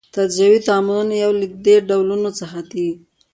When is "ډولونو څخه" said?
1.89-2.59